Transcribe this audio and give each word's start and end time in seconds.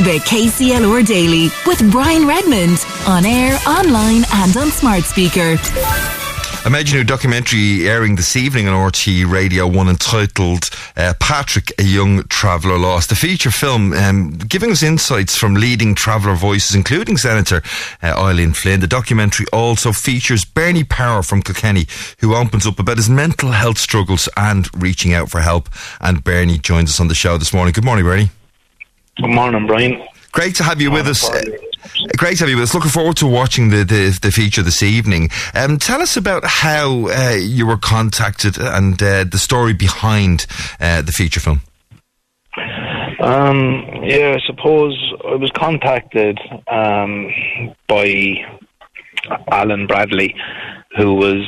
The 0.00 0.18
KCLR 0.26 1.06
Daily 1.06 1.48
with 1.66 1.90
Brian 1.90 2.26
Redmond 2.28 2.84
on 3.08 3.24
air, 3.24 3.58
online, 3.66 4.24
and 4.30 4.54
on 4.54 4.70
smart 4.70 5.04
speaker. 5.04 5.56
Imagine 6.66 7.00
a 7.00 7.04
documentary 7.04 7.88
airing 7.88 8.16
this 8.16 8.36
evening 8.36 8.68
on 8.68 8.74
RTÉ 8.74 9.26
Radio 9.26 9.66
1 9.66 9.88
entitled 9.88 10.68
uh, 10.98 11.14
Patrick, 11.18 11.72
a 11.78 11.82
Young 11.82 12.24
Traveller 12.24 12.76
Lost. 12.76 13.10
A 13.10 13.14
feature 13.14 13.50
film 13.50 13.94
um, 13.94 14.32
giving 14.32 14.70
us 14.70 14.82
insights 14.82 15.34
from 15.34 15.54
leading 15.54 15.94
traveller 15.94 16.34
voices, 16.34 16.76
including 16.76 17.16
Senator 17.16 17.62
uh, 18.02 18.08
Eileen 18.18 18.52
Flynn. 18.52 18.80
The 18.80 18.86
documentary 18.86 19.46
also 19.50 19.92
features 19.92 20.44
Bernie 20.44 20.84
Power 20.84 21.22
from 21.22 21.40
Kilkenny, 21.40 21.86
who 22.18 22.34
opens 22.34 22.66
up 22.66 22.78
about 22.78 22.98
his 22.98 23.08
mental 23.08 23.52
health 23.52 23.78
struggles 23.78 24.28
and 24.36 24.68
reaching 24.78 25.14
out 25.14 25.30
for 25.30 25.40
help. 25.40 25.70
And 26.02 26.22
Bernie 26.22 26.58
joins 26.58 26.90
us 26.90 27.00
on 27.00 27.08
the 27.08 27.14
show 27.14 27.38
this 27.38 27.54
morning. 27.54 27.72
Good 27.72 27.86
morning, 27.86 28.04
Bernie. 28.04 28.28
Good 29.16 29.30
morning, 29.30 29.66
Brian. 29.66 30.02
Great 30.32 30.54
to 30.56 30.62
have 30.62 30.80
you 30.80 30.90
with 30.90 31.06
us. 31.06 31.26
Great 32.18 32.36
to 32.36 32.44
have 32.44 32.50
you 32.50 32.56
with 32.56 32.64
us. 32.64 32.74
Looking 32.74 32.90
forward 32.90 33.16
to 33.16 33.26
watching 33.26 33.70
the, 33.70 33.84
the, 33.84 34.18
the 34.20 34.30
feature 34.30 34.60
this 34.60 34.82
evening. 34.82 35.30
Um, 35.54 35.78
tell 35.78 36.02
us 36.02 36.18
about 36.18 36.44
how 36.44 37.08
uh, 37.08 37.36
you 37.40 37.66
were 37.66 37.78
contacted 37.78 38.58
and 38.58 39.02
uh, 39.02 39.24
the 39.24 39.38
story 39.38 39.72
behind 39.72 40.46
uh, 40.80 41.00
the 41.00 41.12
feature 41.12 41.40
film. 41.40 41.62
Um, 43.20 43.86
yeah, 44.04 44.36
I 44.36 44.40
suppose 44.46 45.14
I 45.26 45.36
was 45.36 45.50
contacted 45.54 46.38
um, 46.70 47.30
by 47.88 48.34
Alan 49.50 49.86
Bradley, 49.86 50.34
who 50.98 51.14
was 51.14 51.42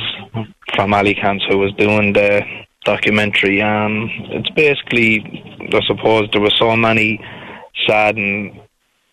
from 0.75 0.95
Alicante, 0.95 1.45
who 1.47 1.59
was 1.59 1.71
doing 1.73 2.13
the 2.13 2.41
documentary. 2.83 3.61
Um, 3.61 4.09
it's 4.31 4.49
basically, 4.49 5.21
I 5.71 5.81
suppose, 5.85 6.29
there 6.31 6.41
were 6.41 6.49
so 6.57 6.75
many 6.75 7.23
sad 7.87 8.15
and 8.17 8.59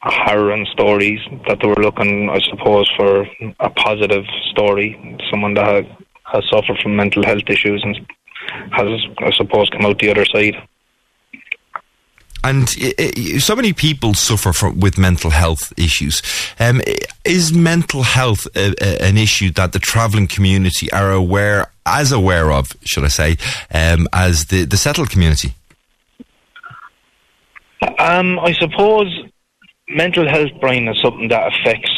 harrowing 0.01 0.67
stories 0.73 1.21
that 1.49 1.59
they 1.61 1.69
were 1.69 1.83
looking, 1.83 2.31
I 2.31 2.41
suppose, 2.51 2.91
for 2.97 3.27
a 3.61 3.71
positive 3.71 4.25
story, 4.51 5.19
someone 5.31 5.55
that 5.55 5.85
has 6.25 6.45
suffered 6.51 6.79
from 6.83 6.97
mental 6.97 7.25
health 7.25 7.49
issues 7.49 7.83
and 7.83 7.97
has, 8.73 8.89
I 9.19 9.31
suppose, 9.33 9.69
come 9.71 9.87
out 9.87 9.99
the 9.99 10.11
other 10.11 10.25
side. 10.25 10.57
And 12.45 12.69
so 13.43 13.57
many 13.57 13.73
people 13.73 14.15
suffer 14.15 14.53
from, 14.53 14.79
with 14.79 14.99
mental 14.99 15.31
health 15.31 15.73
issues. 15.77 16.23
Um, 16.61 16.81
is 17.25 17.53
mental 17.53 18.05
health 18.05 18.47
a, 18.55 18.73
a, 18.81 19.03
an 19.05 19.17
issue 19.17 19.51
that 19.53 19.73
the 19.73 19.81
travelling 19.81 20.29
community 20.29 20.91
are 20.93 21.11
aware, 21.11 21.73
as 21.85 22.13
aware 22.13 22.53
of, 22.53 22.71
should 22.85 23.03
I 23.03 23.09
say, 23.09 23.37
um, 23.75 24.07
as 24.13 24.45
the, 24.47 24.65
the 24.65 24.77
settled 24.77 25.11
community? 25.11 25.55
Um, 27.99 28.39
I 28.39 28.53
suppose 28.53 29.09
mental 29.89 30.29
health, 30.29 30.51
Brian, 30.61 30.89
is 30.89 31.01
something 31.03 31.29
that 31.29 31.53
affects 31.53 31.91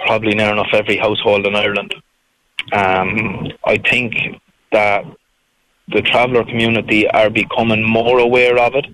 probably 0.00 0.34
near 0.34 0.52
enough 0.52 0.68
every 0.72 0.96
household 0.96 1.46
in 1.46 1.54
Ireland. 1.54 1.94
Um, 2.72 3.48
I 3.64 3.78
think 3.78 4.14
that 4.72 5.04
the 5.88 6.02
traveller 6.02 6.44
community 6.44 7.08
are 7.08 7.30
becoming 7.30 7.88
more 7.88 8.18
aware 8.18 8.58
of 8.58 8.74
it, 8.74 8.86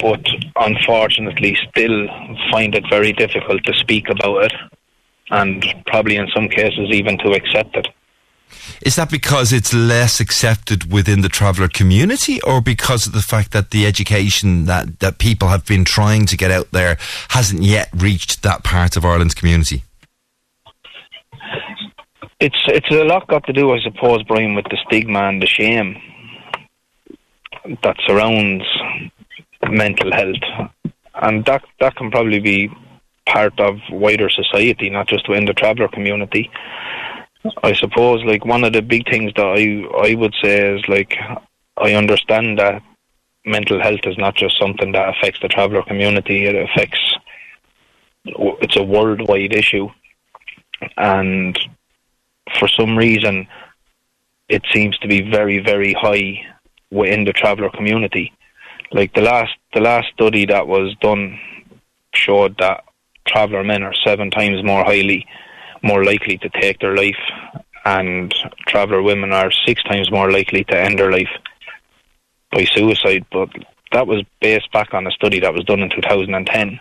but 0.00 0.24
unfortunately 0.56 1.56
still 1.70 2.06
find 2.50 2.74
it 2.74 2.84
very 2.88 3.12
difficult 3.12 3.64
to 3.64 3.74
speak 3.74 4.08
about 4.08 4.44
it 4.44 4.52
and 5.30 5.64
probably 5.86 6.16
in 6.16 6.28
some 6.34 6.48
cases 6.48 6.88
even 6.90 7.18
to 7.18 7.32
accept 7.32 7.76
it. 7.76 7.88
Is 8.82 8.96
that 8.96 9.10
because 9.10 9.52
it's 9.52 9.74
less 9.74 10.20
accepted 10.20 10.92
within 10.92 11.20
the 11.20 11.28
traveller 11.28 11.68
community, 11.68 12.40
or 12.42 12.60
because 12.60 13.06
of 13.06 13.12
the 13.12 13.22
fact 13.22 13.52
that 13.52 13.70
the 13.70 13.86
education 13.86 14.64
that, 14.66 15.00
that 15.00 15.18
people 15.18 15.48
have 15.48 15.66
been 15.66 15.84
trying 15.84 16.26
to 16.26 16.36
get 16.36 16.50
out 16.50 16.70
there 16.70 16.96
hasn't 17.30 17.62
yet 17.62 17.88
reached 17.94 18.42
that 18.42 18.64
part 18.64 18.96
of 18.96 19.04
Ireland's 19.04 19.34
community? 19.34 19.84
It's 22.40 22.62
it's 22.68 22.90
a 22.90 23.04
lot 23.04 23.28
got 23.28 23.44
to 23.44 23.52
do, 23.52 23.72
I 23.72 23.80
suppose, 23.80 24.22
Brian, 24.22 24.54
with 24.54 24.64
the 24.70 24.78
stigma 24.86 25.28
and 25.28 25.42
the 25.42 25.46
shame 25.46 26.00
that 27.82 27.96
surrounds 28.06 28.64
mental 29.68 30.10
health, 30.10 30.70
and 31.14 31.44
that 31.44 31.62
that 31.80 31.96
can 31.96 32.10
probably 32.10 32.40
be 32.40 32.70
part 33.26 33.58
of 33.60 33.76
wider 33.90 34.30
society, 34.30 34.88
not 34.90 35.06
just 35.06 35.28
within 35.28 35.44
the 35.44 35.52
traveller 35.52 35.88
community. 35.88 36.50
I 37.62 37.72
suppose 37.72 38.22
like 38.24 38.44
one 38.44 38.64
of 38.64 38.72
the 38.72 38.82
big 38.82 39.08
things 39.08 39.32
that 39.36 39.46
I 39.46 40.08
I 40.08 40.14
would 40.14 40.34
say 40.42 40.76
is 40.76 40.86
like 40.88 41.16
I 41.76 41.94
understand 41.94 42.58
that 42.58 42.82
mental 43.46 43.80
health 43.80 44.00
is 44.04 44.18
not 44.18 44.34
just 44.34 44.58
something 44.58 44.92
that 44.92 45.08
affects 45.08 45.40
the 45.40 45.48
traveller 45.48 45.82
community. 45.82 46.44
It 46.44 46.54
affects 46.54 47.00
it's 48.24 48.76
a 48.76 48.82
worldwide 48.82 49.54
issue, 49.54 49.88
and 50.98 51.58
for 52.58 52.68
some 52.68 52.96
reason, 52.96 53.46
it 54.48 54.62
seems 54.72 54.98
to 54.98 55.08
be 55.08 55.22
very 55.22 55.58
very 55.60 55.94
high 55.94 56.42
within 56.90 57.24
the 57.24 57.32
traveller 57.32 57.70
community. 57.70 58.32
Like 58.92 59.14
the 59.14 59.22
last 59.22 59.52
the 59.72 59.80
last 59.80 60.08
study 60.12 60.44
that 60.46 60.66
was 60.66 60.94
done 61.00 61.38
showed 62.14 62.58
that 62.58 62.84
traveller 63.26 63.64
men 63.64 63.82
are 63.82 63.94
seven 64.04 64.30
times 64.30 64.62
more 64.62 64.84
highly 64.84 65.26
more 65.82 66.04
likely 66.04 66.38
to 66.38 66.48
take 66.60 66.80
their 66.80 66.96
life, 66.96 67.20
and 67.84 68.34
traveller 68.66 69.02
women 69.02 69.32
are 69.32 69.50
six 69.50 69.82
times 69.84 70.10
more 70.10 70.30
likely 70.30 70.64
to 70.64 70.78
end 70.78 70.98
their 70.98 71.10
life 71.10 71.30
by 72.50 72.64
suicide. 72.64 73.24
But 73.32 73.48
that 73.92 74.06
was 74.06 74.24
based 74.40 74.70
back 74.72 74.94
on 74.94 75.06
a 75.06 75.10
study 75.10 75.40
that 75.40 75.54
was 75.54 75.64
done 75.64 75.80
in 75.80 75.90
2010, 75.90 76.80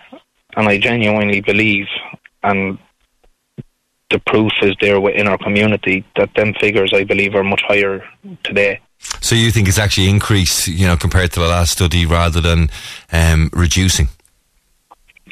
and 0.56 0.68
I 0.68 0.78
genuinely 0.78 1.42
believe, 1.42 1.88
and 2.44 2.78
the 4.10 4.20
proof 4.20 4.52
is 4.62 4.76
there 4.82 5.00
within 5.00 5.28
our 5.28 5.38
community 5.38 6.04
that 6.16 6.34
them 6.36 6.54
figures, 6.60 6.92
I 6.94 7.04
believe, 7.04 7.36
are 7.36 7.44
much 7.44 7.62
higher 7.68 8.04
today. 8.44 8.80
So 9.22 9.36
you 9.36 9.52
think 9.52 9.68
it's 9.68 9.78
actually 9.78 10.10
increased, 10.10 10.68
you 10.68 10.88
know, 10.88 10.98
compared 10.98 11.32
to 11.34 11.40
the 11.40 11.48
last 11.48 11.72
study, 11.72 12.06
rather 12.06 12.42
than 12.42 12.70
um, 13.12 13.50
reducing? 13.54 14.10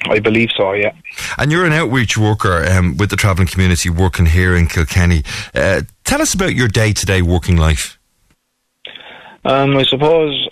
I 0.05 0.19
believe 0.19 0.49
so, 0.55 0.73
yeah. 0.73 0.93
And 1.37 1.51
you're 1.51 1.65
an 1.65 1.73
outreach 1.73 2.17
worker 2.17 2.65
um, 2.65 2.97
with 2.97 3.09
the 3.09 3.15
travelling 3.15 3.47
community 3.47 3.89
working 3.89 4.25
here 4.25 4.55
in 4.55 4.67
Kilkenny. 4.67 5.23
Uh, 5.53 5.81
tell 6.03 6.21
us 6.21 6.33
about 6.33 6.55
your 6.55 6.67
day 6.67 6.93
to 6.93 7.05
day 7.05 7.21
working 7.21 7.57
life. 7.57 7.99
Um, 9.45 9.77
I 9.77 9.83
suppose 9.83 10.49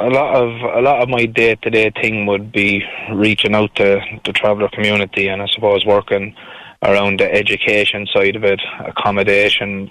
a 0.00 0.08
lot 0.08 0.34
of 0.34 0.48
a 0.76 0.80
lot 0.80 1.00
of 1.00 1.08
my 1.08 1.26
day 1.26 1.54
to 1.54 1.70
day 1.70 1.90
thing 1.90 2.26
would 2.26 2.50
be 2.50 2.82
reaching 3.12 3.54
out 3.54 3.74
to 3.76 4.00
the 4.24 4.32
traveller 4.32 4.68
community, 4.68 5.28
and 5.28 5.40
I 5.42 5.46
suppose 5.46 5.86
working 5.86 6.34
around 6.82 7.20
the 7.20 7.32
education 7.32 8.06
side 8.12 8.34
of 8.34 8.42
it, 8.42 8.60
accommodation, 8.84 9.88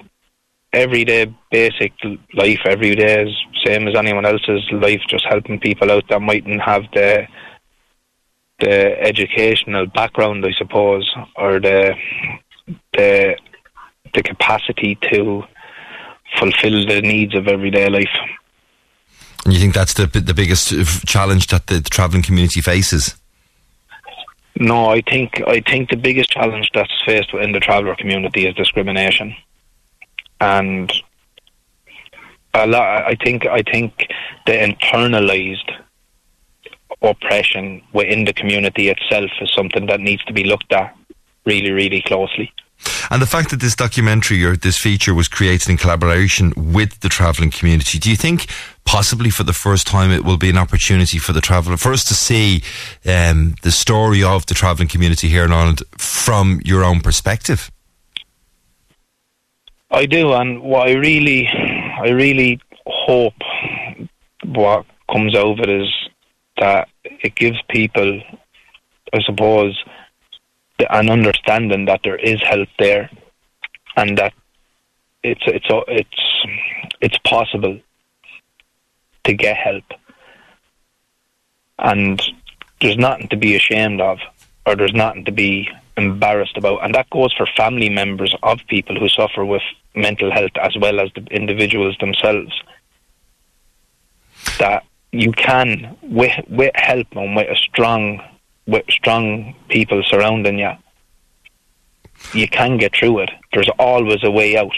everyday 0.74 1.34
basic 1.50 1.94
life. 2.34 2.60
Every 2.66 2.96
day 2.96 3.24
is 3.24 3.36
same 3.66 3.88
as 3.88 3.96
anyone 3.96 4.26
else's 4.26 4.68
life, 4.72 5.02
just 5.08 5.26
helping 5.30 5.60
people 5.60 5.92
out 5.92 6.04
that 6.10 6.22
mightn't 6.22 6.62
have 6.62 6.84
the 6.94 7.28
the 8.62 9.02
educational 9.02 9.88
background, 9.88 10.46
I 10.46 10.52
suppose, 10.58 11.10
or 11.36 11.60
the 11.60 11.96
the 12.94 13.36
the 14.14 14.24
capacity 14.24 14.98
to 15.12 15.44
fulfil 16.38 16.86
the 16.86 17.02
needs 17.02 17.36
of 17.36 17.48
everyday 17.48 17.90
life. 17.90 18.16
And 19.46 19.54
you 19.54 19.60
think 19.60 19.74
that's 19.74 19.94
the 19.94 20.06
the 20.08 20.34
biggest 20.34 20.70
challenge 21.06 21.48
that 21.48 21.68
the, 21.68 21.80
the 21.80 21.90
travelling 21.90 22.24
community 22.24 22.62
faces? 22.62 23.16
No, 24.60 24.90
I 24.90 25.02
think 25.02 25.42
I 25.48 25.62
think 25.62 25.90
the 25.90 25.98
biggest 25.98 26.30
challenge 26.30 26.70
that's 26.74 26.92
faced 27.06 27.34
within 27.34 27.52
the 27.52 27.60
traveller 27.60 27.96
community 27.96 28.46
is 28.46 28.54
discrimination, 28.56 29.36
and 30.40 30.92
a 32.54 32.68
lot. 32.68 33.06
I 33.06 33.16
think 33.16 33.46
I 33.46 33.64
think 33.64 34.08
the 34.46 34.54
internalised 34.54 35.72
oppression 37.02 37.82
within 37.94 38.26
the 38.26 38.34
community 38.34 38.90
itself 38.90 39.32
is 39.42 39.52
something 39.56 39.88
that 39.88 40.00
needs 40.00 40.24
to 40.26 40.34
be 40.34 40.44
looked 40.44 40.72
at 40.72 40.96
really, 41.46 41.72
really 41.72 42.02
closely. 42.02 42.52
And 43.10 43.22
the 43.22 43.28
fact 43.28 43.52
that 43.52 43.60
this 43.60 43.76
documentary 43.76 44.44
or 44.44 44.56
this 44.56 44.78
feature 44.78 45.14
was 45.14 45.28
created 45.28 45.70
in 45.70 45.78
collaboration 45.78 46.54
with 46.56 47.00
the 47.02 47.10
travelling 47.10 47.52
community, 47.52 48.00
do 48.00 48.10
you 48.10 48.16
think 48.16 48.48
possibly 48.86 49.30
for 49.30 49.44
the 49.44 49.54
first 49.54 49.86
time 49.86 50.12
it 50.12 50.24
will 50.24 50.38
be 50.38 50.50
an 50.50 50.58
opportunity 50.58 51.18
for 51.18 51.34
the 51.34 51.42
traveller, 51.42 51.78
for 51.78 51.92
us 51.92 52.04
to 52.06 52.14
see 52.14 52.64
um, 53.06 53.56
the 53.62 53.72
story 53.72 54.24
of 54.24 54.46
the 54.48 54.54
travelling 54.54 54.88
community 54.88 55.28
here 55.28 55.46
in 55.46 55.52
Ireland 55.52 55.84
from 55.98 56.62
your 56.64 56.84
own 56.84 57.02
perspective? 57.02 57.70
I 59.92 60.06
do, 60.06 60.34
and 60.34 60.62
what 60.62 60.88
I 60.88 60.94
really, 60.94 61.48
I 61.48 62.10
really 62.10 62.62
hope 62.88 63.34
what 64.46 64.86
comes 65.12 65.36
over 65.36 65.70
is 65.70 65.90
that 66.58 66.88
it 67.04 67.36
gives 67.36 67.62
people, 67.70 68.22
I 69.14 69.22
suppose, 69.22 69.84
an 70.90 71.10
understanding 71.10 71.86
that 71.86 72.02
there 72.04 72.16
is 72.18 72.42
help 72.42 72.70
there, 72.80 73.10
and 73.96 74.18
that 74.18 74.34
it's 75.24 75.44
it's 75.46 75.68
it's 75.88 76.46
it's 77.02 77.18
possible 77.20 77.80
to 79.24 79.34
get 79.34 79.58
help. 79.58 79.84
And 81.78 82.22
there's 82.80 82.98
nothing 82.98 83.28
to 83.30 83.38
be 83.38 83.56
ashamed 83.56 84.02
of, 84.02 84.20
or 84.66 84.76
there's 84.76 84.94
nothing 84.94 85.26
to 85.26 85.32
be 85.32 85.70
embarrassed 85.98 86.58
about, 86.58 86.84
and 86.84 86.96
that 86.96 87.10
goes 87.10 87.34
for 87.34 87.46
family 87.58 87.90
members 87.90 88.36
of 88.42 88.60
people 88.68 89.00
who 89.00 89.10
suffer 89.10 89.46
with 89.46 89.62
mental 89.96 90.32
health 90.32 90.52
as 90.62 90.76
well 90.80 91.00
as 91.00 91.10
the 91.14 91.22
individuals 91.32 91.98
themselves. 92.00 92.54
That 94.58 94.84
you 95.12 95.32
can, 95.32 95.98
with 96.02 96.32
with 96.50 96.72
help 96.76 97.08
and 97.12 97.36
with 97.36 97.50
a 97.50 97.56
strong, 97.56 98.22
with 98.68 98.86
strong 98.90 99.56
people 99.70 100.02
surrounding 100.04 100.60
you, 100.60 100.72
you 102.34 102.48
can 102.48 102.78
get 102.78 102.96
through 102.96 103.20
it. 103.20 103.32
There's 103.54 103.70
always 103.78 104.24
a 104.24 104.32
way 104.32 104.58
out. 104.58 104.74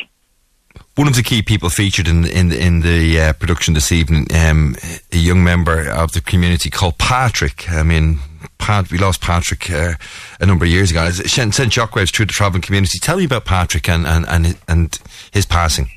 One 0.96 1.08
of 1.08 1.16
the 1.16 1.24
key 1.24 1.42
people 1.42 1.70
featured 1.70 2.08
in 2.08 2.26
in 2.26 2.52
in 2.52 2.82
the 2.82 3.20
uh, 3.20 3.34
production 3.34 3.74
this 3.74 3.92
evening, 3.92 4.28
um, 4.36 4.76
a 5.12 5.18
young 5.18 5.44
member 5.44 5.90
of 5.90 6.12
the 6.12 6.22
community 6.22 6.70
called 6.70 6.98
Patrick. 6.98 7.70
I 7.72 7.84
mean, 7.84 8.20
Pat, 8.60 8.92
we 8.92 8.98
lost 8.98 9.22
Patrick 9.22 9.70
uh, 9.72 9.94
a 10.40 10.46
number 10.46 10.66
of 10.66 10.72
years 10.72 10.92
ago. 10.92 11.06
It 11.06 11.30
sent 11.30 11.54
shockwaves 11.54 12.14
through 12.14 12.28
the 12.28 12.34
travelling 12.34 12.62
community. 12.62 13.00
Tell 13.00 13.18
me 13.18 13.26
about 13.26 13.46
Patrick 13.46 13.90
and 13.90 14.06
and 14.06 14.26
and, 14.28 14.58
and 14.68 15.00
his 15.32 15.46
passing. 15.46 15.90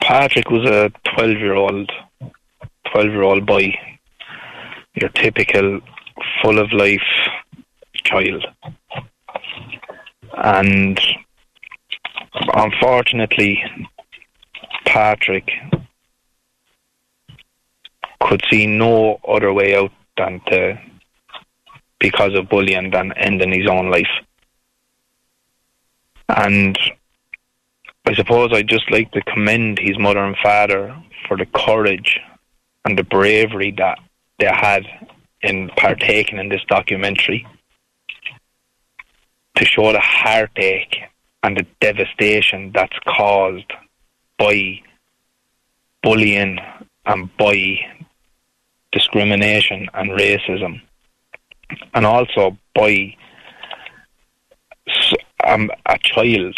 Patrick 0.00 0.48
was 0.50 0.64
a 0.64 0.92
twelve-year-old, 1.16 1.90
twelve-year-old 2.90 3.46
boy, 3.46 3.74
your 4.94 5.10
typical 5.10 5.80
full 6.42 6.58
of 6.58 6.72
life 6.72 7.00
child, 7.94 8.46
and 10.36 11.00
unfortunately, 12.54 13.62
Patrick 14.84 15.50
could 18.20 18.42
see 18.50 18.66
no 18.66 19.18
other 19.26 19.52
way 19.52 19.76
out 19.76 19.92
than 20.16 20.40
to, 20.48 20.80
because 21.98 22.34
of 22.34 22.48
bullying, 22.48 22.90
than 22.90 23.12
ending 23.12 23.52
his 23.52 23.68
own 23.68 23.90
life. 23.90 24.08
And 26.28 26.78
I 28.04 28.14
suppose 28.14 28.50
I'd 28.52 28.68
just 28.68 28.90
like 28.90 29.10
to 29.12 29.22
commend 29.22 29.78
his 29.78 29.98
mother 29.98 30.24
and 30.24 30.36
father 30.42 30.96
for 31.26 31.36
the 31.36 31.46
courage 31.46 32.18
and 32.86 32.96
the 32.96 33.02
bravery 33.02 33.72
that 33.72 33.98
they 34.38 34.46
had 34.46 34.86
in 35.42 35.68
partaking 35.76 36.38
in 36.38 36.48
this 36.48 36.62
documentary 36.68 37.44
to 39.56 39.64
show 39.64 39.92
the 39.92 40.00
heartache 40.00 40.96
and 41.42 41.56
the 41.56 41.66
devastation 41.80 42.70
that's 42.72 42.96
caused 43.04 43.72
by 44.38 44.80
bullying 46.02 46.58
and 47.06 47.36
by 47.36 47.76
discrimination 48.92 49.88
and 49.94 50.10
racism, 50.12 50.80
and 51.94 52.06
also 52.06 52.56
by 52.74 53.16
um, 55.44 55.70
a 55.86 55.98
child, 55.98 56.56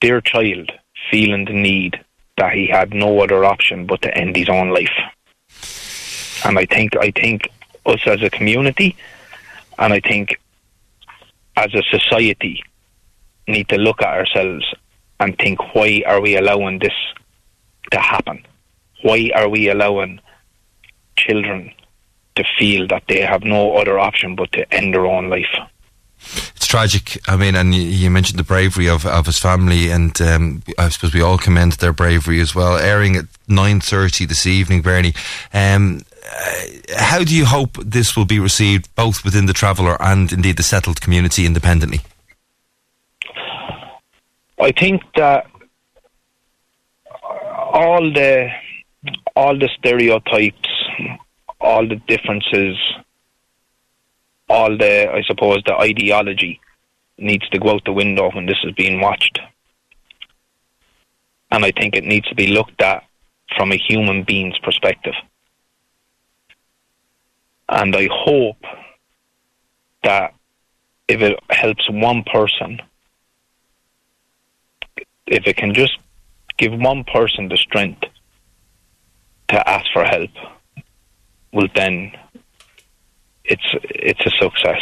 their 0.00 0.20
child, 0.20 0.72
feeling 1.10 1.44
the 1.44 1.52
need 1.52 2.04
that 2.42 2.54
he 2.54 2.66
had 2.66 2.92
no 2.92 3.20
other 3.20 3.44
option 3.44 3.86
but 3.86 4.02
to 4.02 4.12
end 4.18 4.34
his 4.34 4.48
own 4.48 4.70
life. 4.70 4.98
And 6.44 6.58
I 6.58 6.66
think 6.66 6.96
I 6.96 7.12
think 7.12 7.48
us 7.86 8.02
as 8.04 8.20
a 8.20 8.30
community, 8.30 8.96
and 9.78 9.92
I 9.92 10.00
think 10.00 10.40
as 11.56 11.72
a 11.72 11.84
society, 11.96 12.60
need 13.46 13.68
to 13.68 13.76
look 13.76 14.02
at 14.02 14.18
ourselves 14.18 14.64
and 15.20 15.38
think, 15.38 15.58
why 15.72 16.02
are 16.04 16.20
we 16.20 16.36
allowing 16.36 16.80
this 16.80 16.98
to 17.92 17.98
happen? 18.00 18.44
Why 19.02 19.30
are 19.36 19.48
we 19.48 19.68
allowing 19.68 20.20
children 21.16 21.70
to 22.34 22.44
feel 22.58 22.88
that 22.88 23.04
they 23.06 23.20
have 23.20 23.44
no 23.44 23.76
other 23.76 24.00
option 24.00 24.34
but 24.34 24.50
to 24.52 24.74
end 24.74 24.94
their 24.94 25.06
own 25.06 25.30
life? 25.30 25.54
It's 26.56 26.66
tragic. 26.66 27.18
I 27.28 27.36
mean, 27.36 27.54
and 27.54 27.74
you 27.74 28.10
mentioned 28.10 28.38
the 28.38 28.44
bravery 28.44 28.88
of, 28.88 29.04
of 29.04 29.26
his 29.26 29.38
family, 29.38 29.90
and 29.90 30.20
um, 30.20 30.62
I 30.78 30.88
suppose 30.88 31.14
we 31.14 31.22
all 31.22 31.38
commend 31.38 31.72
their 31.72 31.92
bravery 31.92 32.40
as 32.40 32.54
well. 32.54 32.76
Airing 32.76 33.16
at 33.16 33.26
nine 33.48 33.80
thirty 33.80 34.24
this 34.24 34.46
evening, 34.46 34.82
Bernie. 34.82 35.14
Um, 35.52 36.02
uh, 36.24 36.64
how 36.96 37.24
do 37.24 37.34
you 37.34 37.44
hope 37.44 37.76
this 37.84 38.16
will 38.16 38.24
be 38.24 38.38
received, 38.38 38.94
both 38.94 39.24
within 39.24 39.46
the 39.46 39.52
traveller 39.52 40.00
and 40.00 40.32
indeed 40.32 40.56
the 40.56 40.62
settled 40.62 41.00
community 41.00 41.44
independently? 41.44 42.00
I 44.60 44.70
think 44.72 45.02
that 45.16 45.46
all 47.72 48.12
the 48.12 48.48
all 49.34 49.58
the 49.58 49.68
stereotypes, 49.78 50.68
all 51.60 51.86
the 51.86 51.96
differences, 52.06 52.78
all 54.52 54.76
the 54.76 55.10
I 55.10 55.22
suppose 55.22 55.62
the 55.64 55.74
ideology 55.74 56.60
needs 57.18 57.48
to 57.50 57.58
go 57.58 57.70
out 57.70 57.84
the 57.84 57.92
window 57.92 58.30
when 58.32 58.46
this 58.46 58.62
is 58.64 58.72
being 58.72 59.00
watched. 59.00 59.38
And 61.50 61.64
I 61.64 61.72
think 61.72 61.94
it 61.94 62.04
needs 62.04 62.28
to 62.28 62.34
be 62.34 62.48
looked 62.48 62.80
at 62.80 63.04
from 63.56 63.72
a 63.72 63.76
human 63.76 64.24
being's 64.24 64.58
perspective. 64.58 65.14
And 67.68 67.94
I 67.94 68.08
hope 68.10 68.62
that 70.02 70.34
if 71.08 71.20
it 71.20 71.38
helps 71.50 71.88
one 71.90 72.24
person 72.24 72.80
if 75.26 75.46
it 75.46 75.56
can 75.56 75.72
just 75.72 75.96
give 76.58 76.72
one 76.74 77.04
person 77.04 77.48
the 77.48 77.56
strength 77.56 78.04
to 79.48 79.68
ask 79.68 79.86
for 79.92 80.04
help, 80.04 80.30
well, 81.52 81.68
then 81.74 82.12
it's 83.44 83.74
it's 83.84 84.20
a 84.26 84.30
success. 84.40 84.80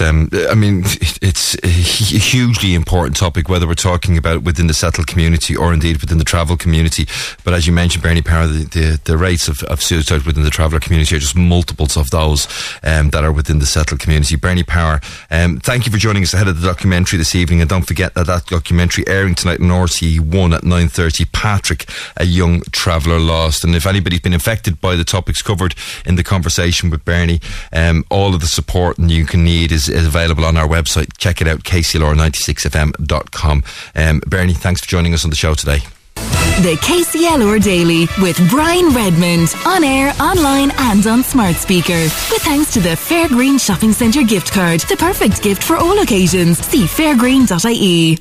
Um, 0.00 0.30
I 0.48 0.54
mean, 0.54 0.82
it's 1.20 1.56
a 1.62 1.68
hugely 1.68 2.74
important 2.74 3.16
topic, 3.16 3.48
whether 3.48 3.66
we're 3.66 3.74
talking 3.74 4.16
about 4.16 4.42
within 4.42 4.66
the 4.66 4.74
settled 4.74 5.06
community 5.06 5.56
or 5.56 5.72
indeed 5.72 6.00
within 6.00 6.18
the 6.18 6.24
travel 6.24 6.56
community. 6.56 7.06
But 7.44 7.54
as 7.54 7.66
you 7.66 7.72
mentioned, 7.72 8.02
Bernie 8.02 8.22
Power, 8.22 8.46
the, 8.46 8.64
the, 8.64 9.00
the 9.04 9.16
rates 9.16 9.48
of, 9.48 9.62
of, 9.64 9.82
suicide 9.82 10.22
within 10.22 10.44
the 10.44 10.50
traveller 10.50 10.80
community 10.80 11.16
are 11.16 11.18
just 11.18 11.36
multiples 11.36 11.96
of 11.96 12.10
those 12.10 12.46
um, 12.82 13.10
that 13.10 13.24
are 13.24 13.32
within 13.32 13.58
the 13.58 13.66
settled 13.66 14.00
community. 14.00 14.36
Bernie 14.36 14.62
Power, 14.62 15.00
um, 15.30 15.58
thank 15.58 15.86
you 15.86 15.92
for 15.92 15.98
joining 15.98 16.22
us 16.22 16.32
ahead 16.32 16.48
of 16.48 16.60
the 16.60 16.66
documentary 16.66 17.18
this 17.18 17.34
evening, 17.34 17.60
and 17.60 17.68
don't 17.68 17.86
forget 17.86 18.14
that 18.14 18.26
that 18.26 18.46
documentary 18.46 19.06
airing 19.08 19.34
tonight 19.34 19.60
on 19.60 19.66
RTÉ 19.66 20.20
One 20.20 20.52
at 20.52 20.64
nine 20.64 20.88
thirty. 20.88 21.24
Patrick, 21.24 21.88
a 22.16 22.24
young 22.24 22.60
traveller 22.70 23.18
lost, 23.18 23.64
and 23.64 23.74
if 23.74 23.86
anybody's 23.86 24.20
been 24.20 24.32
affected 24.32 24.80
by 24.80 24.94
the 24.96 25.04
topics 25.04 25.42
covered 25.42 25.74
in 26.06 26.14
the 26.14 26.24
conversation 26.24 26.88
with 26.88 27.04
Bernie, 27.04 27.40
um, 27.72 28.04
all 28.10 28.34
of 28.34 28.40
the 28.40 28.46
support 28.46 28.98
you 28.98 29.24
can 29.24 29.44
need 29.44 29.72
is, 29.88 29.94
is 29.94 30.06
available 30.06 30.44
on 30.44 30.56
our 30.56 30.68
website. 30.68 31.16
Check 31.18 31.40
it 31.40 31.48
out, 31.48 31.60
kclr96fm.com. 31.60 33.64
Um, 33.94 34.20
Bernie, 34.26 34.54
thanks 34.54 34.80
for 34.80 34.88
joining 34.88 35.14
us 35.14 35.24
on 35.24 35.30
the 35.30 35.36
show 35.36 35.54
today. 35.54 35.78
The 36.60 36.76
KCLR 36.82 37.62
Daily 37.62 38.06
with 38.20 38.38
Brian 38.50 38.94
Redmond 38.94 39.54
on 39.66 39.82
air, 39.82 40.12
online, 40.20 40.70
and 40.78 41.04
on 41.06 41.24
smart 41.24 41.56
speaker. 41.56 41.98
With 42.30 42.42
thanks 42.42 42.72
to 42.74 42.80
the 42.80 42.90
Fairgreen 42.90 43.58
Shopping 43.58 43.92
Centre 43.92 44.22
gift 44.22 44.52
card, 44.52 44.80
the 44.80 44.96
perfect 44.96 45.42
gift 45.42 45.62
for 45.62 45.76
all 45.76 45.98
occasions. 46.00 46.58
See 46.58 46.84
fairgreen.ie. 46.84 48.10